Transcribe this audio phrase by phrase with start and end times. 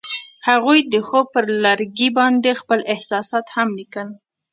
[0.49, 4.07] هغوی د خوب پر لرګي باندې خپل احساسات هم لیکل.